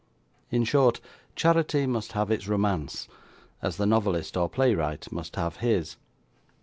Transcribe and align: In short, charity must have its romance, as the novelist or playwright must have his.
In 0.49 0.63
short, 0.63 0.99
charity 1.35 1.85
must 1.85 2.13
have 2.13 2.31
its 2.31 2.47
romance, 2.47 3.07
as 3.61 3.77
the 3.77 3.85
novelist 3.85 4.35
or 4.35 4.49
playwright 4.49 5.11
must 5.11 5.35
have 5.35 5.57
his. 5.57 5.97